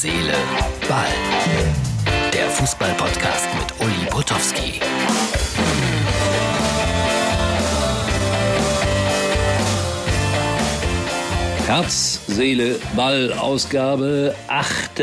Seele, 0.00 0.32
Ball. 0.88 1.08
Der 2.32 2.48
Fußball-Podcast 2.50 3.48
mit 3.58 3.84
Uli 3.84 4.08
Potowski. 4.08 4.78
Herz, 11.66 12.20
Seele, 12.28 12.76
Ball, 12.94 13.32
Ausgabe 13.32 14.36
8. 14.46 15.02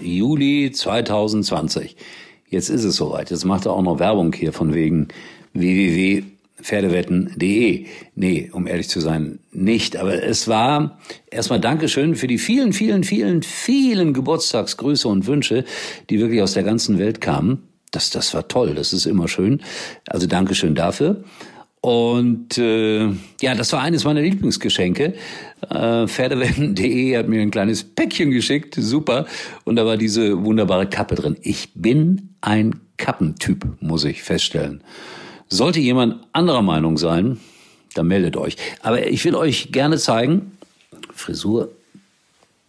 Juli 0.00 0.72
2020. 0.72 1.94
Jetzt 2.48 2.70
ist 2.70 2.84
es 2.84 2.96
soweit. 2.96 3.30
Jetzt 3.30 3.44
macht 3.44 3.66
er 3.66 3.72
auch 3.74 3.82
noch 3.82 3.98
Werbung 3.98 4.32
hier 4.32 4.54
von 4.54 4.72
wegen 4.72 5.08
www 5.52 6.31
Pferdewetten.de. 6.62 7.86
Nee, 8.14 8.50
um 8.52 8.66
ehrlich 8.66 8.88
zu 8.88 9.00
sein, 9.00 9.40
nicht. 9.52 9.96
Aber 9.96 10.22
es 10.22 10.48
war 10.48 10.98
erstmal 11.30 11.60
Dankeschön 11.60 12.14
für 12.14 12.26
die 12.26 12.38
vielen, 12.38 12.72
vielen, 12.72 13.04
vielen, 13.04 13.42
vielen 13.42 14.12
Geburtstagsgrüße 14.14 15.08
und 15.08 15.26
Wünsche, 15.26 15.64
die 16.10 16.20
wirklich 16.20 16.42
aus 16.42 16.54
der 16.54 16.62
ganzen 16.62 16.98
Welt 16.98 17.20
kamen. 17.20 17.68
Das, 17.90 18.10
das 18.10 18.32
war 18.32 18.48
toll, 18.48 18.74
das 18.74 18.92
ist 18.92 19.06
immer 19.06 19.28
schön. 19.28 19.60
Also 20.08 20.26
Dankeschön 20.26 20.74
dafür. 20.74 21.24
Und 21.82 22.58
äh, 22.58 23.08
ja, 23.40 23.54
das 23.56 23.72
war 23.72 23.82
eines 23.82 24.04
meiner 24.04 24.20
Lieblingsgeschenke. 24.20 25.14
Äh, 25.68 26.06
Pferdewetten.de 26.06 27.16
hat 27.16 27.28
mir 27.28 27.42
ein 27.42 27.50
kleines 27.50 27.82
Päckchen 27.82 28.30
geschickt, 28.30 28.76
super. 28.78 29.26
Und 29.64 29.76
da 29.76 29.84
war 29.84 29.96
diese 29.96 30.44
wunderbare 30.44 30.88
Kappe 30.88 31.16
drin. 31.16 31.36
Ich 31.42 31.70
bin 31.74 32.36
ein 32.40 32.80
Kappentyp, 32.98 33.66
muss 33.80 34.04
ich 34.04 34.22
feststellen. 34.22 34.84
Sollte 35.52 35.80
jemand 35.80 36.16
anderer 36.32 36.62
Meinung 36.62 36.96
sein, 36.96 37.38
dann 37.92 38.06
meldet 38.06 38.38
euch. 38.38 38.56
Aber 38.80 39.06
ich 39.06 39.22
will 39.26 39.34
euch 39.34 39.70
gerne 39.70 39.98
zeigen, 39.98 40.52
Frisur 41.14 41.68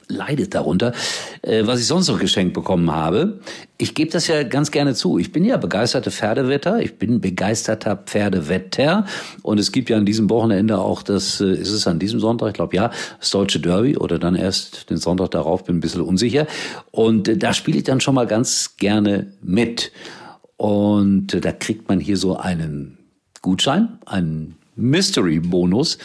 leidet 0.09 0.54
darunter, 0.54 0.92
äh, 1.44 1.66
was 1.66 1.80
ich 1.80 1.88
sonst 1.88 2.09
noch 2.09 2.20
geschenkt 2.20 2.54
bekommen 2.54 2.92
habe. 2.92 3.40
Ich 3.78 3.95
gebe 3.95 4.12
das 4.12 4.28
ja 4.28 4.44
ganz 4.44 4.70
gerne 4.70 4.95
zu. 4.95 5.17
Ich 5.17 5.31
bin 5.31 5.45
ja 5.45 5.56
begeisterter 5.56 6.12
Pferdewetter. 6.12 6.81
Ich 6.81 7.00
bin 7.00 7.22
begeisterter 7.22 7.95
Pferdewetter. 7.95 9.06
Und 9.44 9.62
es 9.62 9.72
gibt 9.72 9.90
ja 9.90 9.95
an 9.95 10.06
diesem 10.06 10.30
Wochenende 10.30 10.78
auch 10.78 11.03
das, 11.03 11.40
äh, 11.40 11.53
ist 11.53 11.72
es 11.72 11.88
an 11.88 12.00
diesem 12.00 12.20
Sonntag, 12.20 12.50
ich 12.50 12.53
glaube 12.56 12.75
ja, 12.75 12.92
das 13.18 13.30
Deutsche 13.30 13.62
Derby 13.62 13.95
oder 13.95 14.20
dann 14.20 14.36
erst 14.36 14.90
den 14.90 14.97
Sonntag 14.97 15.31
darauf, 15.31 15.64
bin 15.64 15.78
ein 15.78 15.80
bisschen 15.80 16.02
unsicher. 16.02 16.47
Und 16.92 17.30
äh, 17.30 17.38
da 17.38 17.53
spiele 17.53 17.78
ich 17.78 17.86
dann 17.86 18.02
schon 18.02 18.16
mal 18.16 18.28
ganz 18.28 18.75
gerne 18.75 19.31
mit. 19.42 19.94
Und 20.58 21.34
äh, 21.34 21.42
da 21.42 21.52
kriegt 21.52 21.90
man 21.90 22.00
hier 22.00 22.18
so 22.18 22.38
einen 22.38 22.98
Gutschein, 23.42 24.00
einen 24.06 24.56
Mystery-Bonus. 24.76 25.98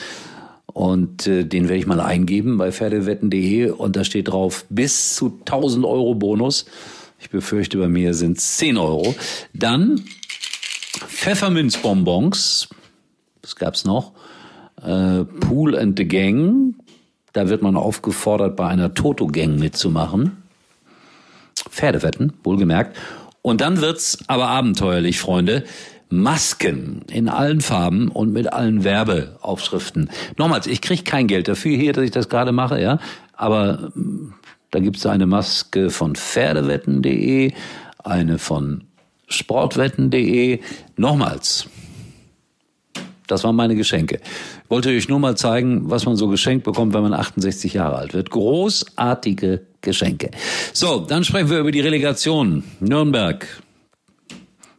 Und 0.66 1.26
äh, 1.26 1.44
den 1.44 1.64
werde 1.68 1.80
ich 1.80 1.86
mal 1.86 2.00
eingeben 2.00 2.58
bei 2.58 2.70
Pferdewetten.de 2.72 3.70
und 3.70 3.96
da 3.96 4.04
steht 4.04 4.28
drauf 4.28 4.64
bis 4.68 5.14
zu 5.14 5.38
1000 5.40 5.84
Euro 5.84 6.14
Bonus. 6.14 6.66
Ich 7.18 7.30
befürchte, 7.30 7.78
bei 7.78 7.88
mir 7.88 8.14
sind 8.14 8.40
10 8.40 8.76
Euro. 8.76 9.14
Dann 9.52 10.04
Pfefferminzbonbons. 11.06 12.68
Was 13.42 13.56
gab's 13.56 13.84
noch? 13.84 14.12
Äh, 14.82 15.24
Pool 15.24 15.76
and 15.76 15.98
the 15.98 16.06
Gang. 16.06 16.74
Da 17.32 17.48
wird 17.48 17.62
man 17.62 17.76
aufgefordert, 17.76 18.56
bei 18.56 18.68
einer 18.68 18.94
Toto-Gang 18.94 19.58
mitzumachen. 19.58 20.42
Pferdewetten, 21.68 22.32
wohlgemerkt. 22.42 22.96
Und 23.42 23.60
dann 23.60 23.80
wird's 23.80 24.18
aber 24.26 24.48
abenteuerlich, 24.48 25.18
Freunde. 25.18 25.64
Masken 26.10 27.02
in 27.10 27.28
allen 27.28 27.60
Farben 27.60 28.08
und 28.08 28.32
mit 28.32 28.52
allen 28.52 28.82
Werbeaufschriften. 28.82 30.10
Nochmals, 30.38 30.66
ich 30.66 30.80
krieg 30.80 31.04
kein 31.04 31.26
Geld 31.26 31.48
dafür 31.48 31.76
hier, 31.76 31.92
dass 31.92 32.04
ich 32.04 32.10
das 32.10 32.30
gerade 32.30 32.52
mache, 32.52 32.80
ja. 32.80 32.98
Aber 33.34 33.90
mm, 33.94 34.32
da 34.70 34.80
gibt's 34.80 35.04
eine 35.04 35.26
Maske 35.26 35.90
von 35.90 36.14
Pferdewetten.de, 36.14 37.52
eine 38.04 38.38
von 38.38 38.84
Sportwetten.de. 39.28 40.60
Nochmals, 40.96 41.68
das 43.26 43.44
waren 43.44 43.56
meine 43.56 43.76
Geschenke. 43.76 44.20
Wollte 44.68 44.88
euch 44.88 45.08
nur 45.08 45.18
mal 45.18 45.36
zeigen, 45.36 45.90
was 45.90 46.06
man 46.06 46.16
so 46.16 46.28
geschenkt 46.28 46.64
bekommt, 46.64 46.94
wenn 46.94 47.02
man 47.02 47.12
68 47.12 47.74
Jahre 47.74 47.96
alt 47.96 48.14
wird. 48.14 48.30
Großartige 48.30 49.66
Geschenke. 49.80 50.30
So, 50.72 51.00
dann 51.00 51.24
sprechen 51.24 51.50
wir 51.50 51.60
über 51.60 51.72
die 51.72 51.80
Relegation. 51.80 52.64
Nürnberg. 52.80 53.46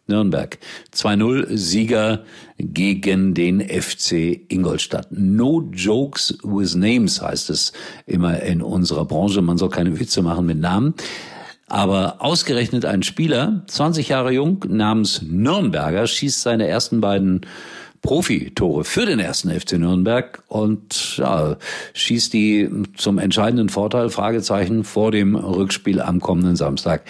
Nürnberg. 0.07 0.57
2-0 0.93 1.55
Sieger 1.55 2.23
gegen 2.57 3.33
den 3.33 3.61
FC 3.61 4.41
Ingolstadt. 4.49 5.07
No 5.11 5.69
jokes 5.71 6.37
with 6.43 6.75
names 6.75 7.21
heißt 7.21 7.49
es 7.49 7.71
immer 8.05 8.41
in 8.41 8.61
unserer 8.61 9.05
Branche. 9.05 9.41
Man 9.41 9.57
soll 9.57 9.69
keine 9.69 9.99
Witze 9.99 10.21
machen 10.21 10.45
mit 10.45 10.59
Namen. 10.59 10.95
Aber 11.67 12.15
ausgerechnet 12.19 12.83
ein 12.83 13.03
Spieler, 13.03 13.63
20 13.67 14.09
Jahre 14.09 14.31
jung, 14.31 14.65
namens 14.67 15.21
Nürnberger, 15.21 16.07
schießt 16.07 16.41
seine 16.41 16.67
ersten 16.67 16.99
beiden 16.99 17.41
Profitore 18.01 18.83
für 18.83 19.05
den 19.05 19.19
ersten 19.19 19.49
FC 19.49 19.73
Nürnberg 19.73 20.43
und 20.47 21.17
ja, 21.17 21.57
schießt 21.93 22.33
die 22.33 22.69
zum 22.95 23.17
entscheidenden 23.17 23.69
Vorteil, 23.69 24.09
Fragezeichen, 24.09 24.83
vor 24.83 25.11
dem 25.11 25.35
Rückspiel 25.35 26.01
am 26.01 26.19
kommenden 26.19 26.55
Samstag 26.55 27.03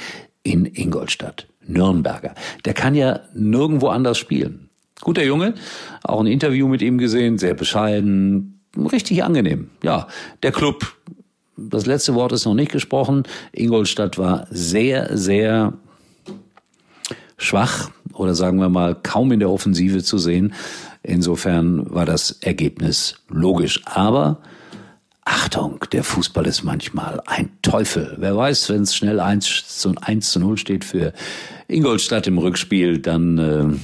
in 0.43 0.65
Ingolstadt. 0.65 1.47
Nürnberger. 1.69 2.33
Der 2.65 2.73
kann 2.73 2.95
ja 2.95 3.21
nirgendwo 3.33 3.89
anders 3.89 4.17
spielen. 4.17 4.69
Guter 5.01 5.23
Junge, 5.23 5.53
auch 6.03 6.19
ein 6.19 6.27
Interview 6.27 6.67
mit 6.67 6.81
ihm 6.81 6.97
gesehen, 6.97 7.37
sehr 7.37 7.53
bescheiden, 7.53 8.61
richtig 8.75 9.23
angenehm. 9.23 9.69
Ja, 9.81 10.07
der 10.43 10.51
Club, 10.51 10.93
das 11.55 11.85
letzte 11.85 12.15
Wort 12.15 12.33
ist 12.33 12.45
noch 12.45 12.53
nicht 12.53 12.71
gesprochen. 12.71 13.23
Ingolstadt 13.53 14.17
war 14.17 14.47
sehr, 14.49 15.15
sehr 15.17 15.73
schwach 17.37 17.91
oder 18.19 18.35
sagen 18.35 18.59
wir 18.59 18.69
mal 18.69 18.95
kaum 18.95 19.31
in 19.31 19.39
der 19.39 19.49
Offensive 19.49 20.03
zu 20.03 20.17
sehen. 20.17 20.53
Insofern 21.01 21.89
war 21.89 22.05
das 22.05 22.31
Ergebnis 22.41 23.15
logisch. 23.29 23.81
Aber 23.85 24.39
Achtung, 25.23 25.85
der 25.91 26.03
Fußball 26.03 26.45
ist 26.45 26.63
manchmal 26.63 27.21
ein 27.25 27.49
Teufel. 27.61 28.17
Wer 28.19 28.35
weiß, 28.35 28.69
wenn 28.69 28.81
es 28.81 28.95
schnell 28.95 29.19
1 29.19 29.79
zu, 29.79 29.93
1 30.01 30.31
zu 30.31 30.39
0 30.39 30.57
steht 30.57 30.83
für 30.83 31.13
Ingolstadt 31.67 32.27
im 32.27 32.39
Rückspiel, 32.39 32.99
dann 32.99 33.37
äh, 33.37 33.77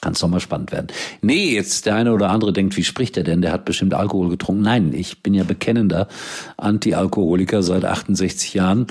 kann 0.00 0.12
es 0.12 0.18
doch 0.18 0.28
mal 0.28 0.40
spannend 0.40 0.72
werden. 0.72 0.88
Nee, 1.22 1.54
jetzt 1.54 1.86
der 1.86 1.94
eine 1.94 2.12
oder 2.12 2.30
andere 2.30 2.52
denkt, 2.52 2.76
wie 2.76 2.84
spricht 2.84 3.16
er 3.16 3.24
denn? 3.24 3.40
Der 3.40 3.52
hat 3.52 3.64
bestimmt 3.64 3.94
Alkohol 3.94 4.28
getrunken. 4.28 4.62
Nein, 4.62 4.92
ich 4.92 5.22
bin 5.22 5.32
ja 5.32 5.44
bekennender 5.44 6.08
Anti-Alkoholiker 6.56 7.62
seit 7.62 7.84
68 7.84 8.52
Jahren. 8.52 8.88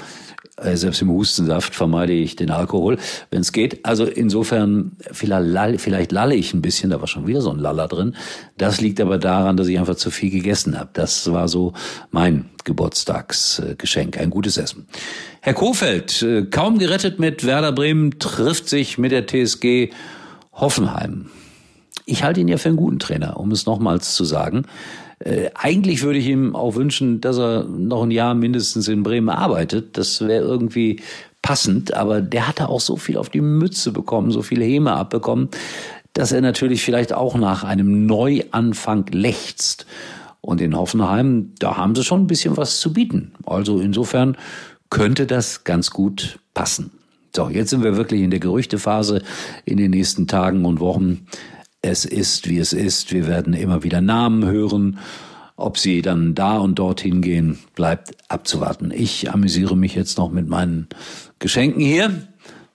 Äh, 0.58 0.76
selbst 0.76 1.02
im 1.04 1.12
Hustensaft 1.12 1.76
vermeide 1.76 2.14
ich 2.14 2.36
den 2.36 2.50
Alkohol, 2.50 2.98
wenn 3.30 3.42
es 3.42 3.52
geht. 3.52 3.86
Also 3.86 4.06
insofern, 4.06 4.94
vielleicht, 5.12 6.12
lalle 6.12 6.36
ich 6.36 6.54
ein 6.54 6.62
bisschen, 6.62 6.90
da 6.90 7.00
war 7.00 7.08
schon 7.08 7.28
wieder 7.28 7.42
so 7.42 7.52
ein 7.52 7.60
Laller 7.60 7.88
drin. 7.88 8.16
Das 8.58 8.82
liegt 8.82 9.00
aber 9.00 9.20
daran, 9.20 9.56
dass 9.56 9.68
ich 9.68 9.78
einfach 9.78 9.96
zu 9.96 10.10
viel 10.10 10.32
gegessen 10.32 10.80
habe. 10.80 10.90
Das 10.94 11.32
war 11.32 11.48
so 11.48 11.74
mein 12.10 12.50
Geburtstagsgeschenk, 12.64 14.18
ein 14.18 14.32
gutes 14.32 14.58
Essen. 14.58 14.88
Herr 15.42 15.54
Kofeld, 15.54 16.24
äh, 16.24 16.46
kaum 16.46 16.80
gerettet 16.80 17.20
mit 17.20 17.46
Werder 17.46 17.72
Bremen, 17.72 18.18
trifft 18.18 18.68
sich 18.68 18.98
mit 18.98 19.12
der 19.12 19.28
TSG 19.28 19.92
Hoffenheim. 20.54 21.30
Ich 22.06 22.24
halte 22.24 22.40
ihn 22.40 22.48
ja 22.48 22.58
für 22.58 22.70
einen 22.70 22.78
guten 22.78 23.00
Trainer, 23.00 23.38
um 23.38 23.52
es 23.52 23.68
nochmals 23.68 24.16
zu 24.16 24.26
sagen. 24.26 24.66
Äh, 25.20 25.50
eigentlich 25.56 26.04
würde 26.04 26.20
ich 26.20 26.28
ihm 26.28 26.56
auch 26.56 26.76
wünschen, 26.76 27.22
dass 27.22 27.38
er 27.38 27.64
noch 27.64 28.04
ein 28.04 28.12
Jahr 28.12 28.36
mindestens 28.36 28.88
in 28.88 29.04
Bremen 29.04 29.30
arbeitet. 29.30 29.98
Das 29.98 30.22
wäre 30.22 30.44
irgendwie 30.44 31.02
passend, 31.42 31.94
aber 31.94 32.22
der 32.22 32.48
hatte 32.48 32.70
auch 32.70 32.82
so 32.82 32.98
viel 32.98 33.18
auf 33.18 33.30
die 33.30 33.42
Mütze 33.42 33.92
bekommen, 33.92 34.32
so 34.32 34.42
viel 34.42 34.62
Häme 34.62 34.94
abbekommen, 34.94 35.50
dass 36.14 36.32
er 36.32 36.42
natürlich 36.42 36.84
vielleicht 36.84 37.14
auch 37.14 37.36
nach 37.36 37.64
einem 37.64 38.06
Neuanfang 38.06 39.06
lechzt. 39.12 39.86
Und 40.42 40.62
in 40.62 40.78
Hoffenheim, 40.78 41.52
da 41.60 41.78
haben 41.78 41.96
sie 41.96 42.04
schon 42.04 42.22
ein 42.22 42.28
bisschen 42.28 42.58
was 42.58 42.80
zu 42.80 42.94
bieten. 42.94 43.34
Also 43.46 43.80
insofern 43.80 44.38
könnte 44.90 45.26
das 45.26 45.64
ganz 45.64 45.92
gut 45.92 46.40
passen. 46.54 46.92
So, 47.36 47.50
jetzt 47.50 47.70
sind 47.70 47.84
wir 47.84 47.98
wirklich 47.98 48.22
in 48.22 48.32
der 48.32 48.40
Gerüchtephase 48.40 49.22
in 49.66 49.78
den 49.78 49.92
nächsten 49.92 50.28
Tagen 50.28 50.66
und 50.66 50.80
Wochen 50.80 51.28
es 51.88 52.06
ist, 52.06 52.50
wie 52.50 52.60
es 52.60 52.74
ist. 52.74 53.12
Wir 53.14 53.28
werden 53.28 53.54
immer 53.54 53.84
wieder 53.84 54.02
Namen 54.02 54.46
hören. 54.46 55.00
Ob 55.56 55.78
sie 55.78 56.04
dann 56.04 56.36
da 56.36 56.58
und 56.58 56.78
dorthin 56.78 57.22
gehen, 57.22 57.58
bleibt 57.74 58.12
abzuwarten. 58.28 58.92
Ich 58.92 59.32
amüsiere 59.32 59.76
mich 59.76 59.96
jetzt 59.96 60.18
noch 60.18 60.32
mit 60.32 60.48
meinen 60.48 60.88
Geschenken 61.40 61.82
hier, 61.82 62.28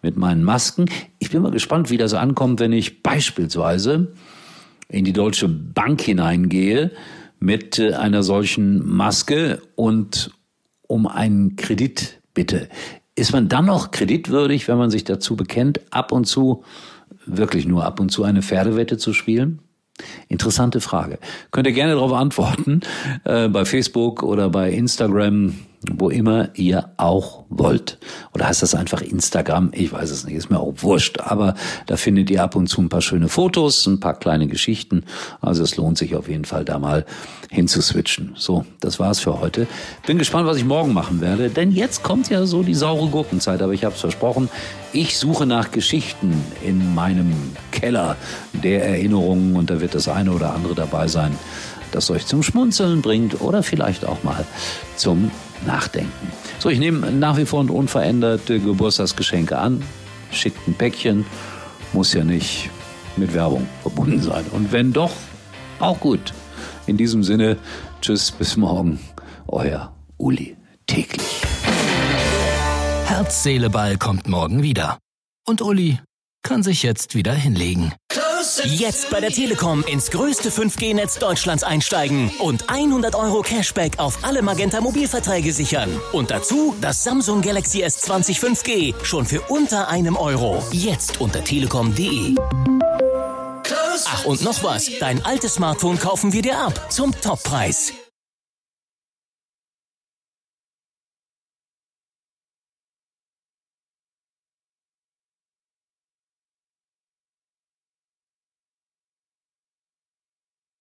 mit 0.03 0.17
meinen 0.17 0.43
Masken. 0.43 0.87
Ich 1.20 1.31
bin 1.31 1.43
mal 1.43 1.53
gespannt, 1.53 1.91
wie 1.91 1.97
das 1.97 2.14
ankommt, 2.14 2.59
wenn 2.59 2.73
ich 2.73 3.03
beispielsweise 3.03 4.12
in 4.88 5.05
die 5.05 5.12
Deutsche 5.12 5.49
Bank 5.49 6.00
hineingehe 6.00 6.91
mit 7.38 7.79
äh, 7.79 7.94
einer 7.94 8.23
solchen 8.23 8.85
Maske 8.85 9.62
und 9.76 10.31
um 10.88 11.06
einen 11.06 11.56
Kredit 11.56 12.20
bitte. 12.35 12.69
Ist 13.15 13.32
man 13.32 13.49
dann 13.49 13.67
noch 13.67 13.91
kreditwürdig, 13.91 14.67
wenn 14.69 14.79
man 14.79 14.91
sich 14.91 15.05
dazu 15.05 15.37
bekennt, 15.37 15.81
ab 15.91 16.12
und 16.12 16.25
zu 16.25 16.65
wirklich 17.26 17.66
nur 17.66 17.84
ab 17.84 18.00
und 18.00 18.10
zu 18.10 18.24
eine 18.24 18.42
Pferdewette 18.42 18.98
zu 18.98 19.12
spielen? 19.12 19.60
Interessante 20.28 20.80
Frage. 20.80 21.19
Könnt 21.50 21.66
ihr 21.66 21.72
gerne 21.72 21.92
darauf 21.92 22.12
antworten, 22.12 22.80
äh, 23.24 23.48
bei 23.48 23.64
Facebook 23.64 24.22
oder 24.22 24.48
bei 24.48 24.70
Instagram. 24.72 25.54
Wo 25.90 26.11
immer 26.11 26.50
ihr 26.55 26.90
auch 26.96 27.44
wollt. 27.49 27.99
Oder 28.34 28.49
heißt 28.49 28.62
das 28.62 28.75
einfach 28.75 29.00
Instagram? 29.00 29.70
Ich 29.75 29.93
weiß 29.93 30.11
es 30.11 30.25
nicht, 30.25 30.34
ist 30.34 30.50
mir 30.50 30.61
auch 30.61 30.75
wurscht. 30.79 31.20
Aber 31.20 31.55
da 31.87 31.96
findet 31.96 32.31
ihr 32.31 32.43
ab 32.43 32.55
und 32.55 32.69
zu 32.69 32.81
ein 32.81 32.88
paar 32.88 33.02
schöne 33.02 33.29
Fotos, 33.29 33.87
ein 33.87 33.99
paar 33.99 34.14
kleine 34.14 34.46
Geschichten. 34.46 35.05
Also 35.40 35.62
es 35.62 35.76
lohnt 35.76 35.99
sich 35.99 36.14
auf 36.14 36.29
jeden 36.29 36.44
Fall 36.44 36.64
da 36.64 36.79
mal 36.79 37.05
hinzuswitchen. 37.50 38.32
So, 38.37 38.64
das 38.81 39.00
war's 39.00 39.20
für 39.20 39.40
heute. 39.40 39.67
Bin 40.06 40.19
gespannt, 40.19 40.46
was 40.46 40.56
ich 40.56 40.64
morgen 40.64 40.93
machen 40.93 41.20
werde. 41.20 41.50
Denn 41.50 41.73
jetzt 41.73 42.02
kommt 42.02 42.31
ja 42.31 42.46
so 42.46 42.62
die 42.62 42.75
saure 42.75 43.08
Gurkenzeit. 43.08 43.61
Aber 43.61 43.73
ich 43.73 43.84
habe 43.84 43.94
es 43.94 44.00
versprochen, 44.00 44.49
ich 44.93 45.19
suche 45.19 45.46
nach 45.46 45.73
Geschichten 45.73 46.44
in 46.64 46.94
meinem 46.94 47.32
Keller 47.73 48.17
der 48.52 48.87
Erinnerungen. 48.87 49.56
Und 49.56 49.70
da 49.70 49.81
wird 49.81 49.94
das 49.94 50.06
eine 50.06 50.32
oder 50.32 50.55
andere 50.55 50.75
dabei 50.75 51.08
sein, 51.08 51.37
das 51.90 52.11
euch 52.11 52.26
zum 52.26 52.43
Schmunzeln 52.43 53.02
bringt 53.02 53.40
oder 53.40 53.62
vielleicht 53.62 54.05
auch 54.06 54.23
mal 54.23 54.46
zum 54.96 55.31
Nachdenken. 55.67 56.32
So, 56.59 56.69
ich 56.69 56.79
nehme 56.79 57.11
nach 57.11 57.37
wie 57.37 57.47
vor 57.47 57.61
und 57.61 57.70
unveränderte 57.70 58.61
Geburtstagsgeschenke 58.61 59.59
an, 59.59 59.82
schickt 60.31 60.67
ein 60.67 60.75
Päckchen, 60.75 61.25
muss 61.93 62.12
ja 62.12 62.25
nicht 62.25 62.70
mit 63.17 63.35
Werbung 63.35 63.67
verbunden 63.82 64.23
sein. 64.23 64.44
Und 64.53 64.73
wenn 64.73 64.93
doch, 64.93 65.12
auch 65.79 66.00
gut. 66.00 66.32
In 66.87 66.97
diesem 66.97 67.23
Sinne, 67.23 67.56
tschüss, 68.00 68.31
bis 68.31 68.56
morgen, 68.56 68.99
euer 69.49 69.94
Uli 70.17 70.56
täglich. 70.87 71.43
Herz, 73.06 73.43
Seele, 73.43 73.70
Ball 73.70 73.99
kommt 73.99 74.29
morgen 74.29 74.62
wieder. 74.62 74.99
Und 75.47 75.61
Uli 75.61 75.99
kann 76.43 76.62
sich 76.62 76.82
jetzt 76.82 77.15
wieder 77.15 77.35
hinlegen. 77.35 77.93
Jetzt 78.65 79.11
bei 79.11 79.21
der 79.21 79.31
Telekom 79.31 79.85
ins 79.85 80.11
größte 80.11 80.50
5G-Netz 80.50 81.19
Deutschlands 81.19 81.62
einsteigen 81.62 82.31
und 82.41 82.69
100 82.69 83.15
Euro 83.15 83.43
Cashback 83.43 83.99
auf 83.99 84.19
alle 84.23 84.43
Magenta 84.43 84.81
Mobilverträge 84.81 85.53
sichern. 85.53 85.91
Und 86.12 86.31
dazu 86.33 86.75
das 86.81 87.05
Samsung 87.05 87.41
Galaxy 87.41 87.85
S20 87.85 88.41
5G 88.41 89.05
schon 89.05 89.27
für 89.27 89.43
unter 89.43 89.89
einem 89.89 90.17
Euro. 90.17 90.62
Jetzt 90.73 91.21
unter 91.21 91.44
telekom.de. 91.44 92.35
Ach 94.06 94.25
und 94.25 94.43
noch 94.43 94.65
was, 94.65 94.91
dein 94.99 95.25
altes 95.25 95.55
Smartphone 95.55 95.99
kaufen 95.99 96.33
wir 96.33 96.43
dir 96.43 96.59
ab 96.59 96.93
zum 96.93 97.12
Toppreis. 97.21 97.93